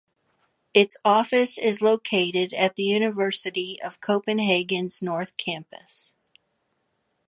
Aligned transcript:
Its 0.73 0.97
office 1.05 1.59
is 1.59 1.79
located 1.79 2.53
at 2.53 2.75
the 2.75 2.81
University 2.81 3.79
of 3.83 4.01
Copenhagen's 4.01 4.99
North 5.03 5.37
Campus. 5.37 6.15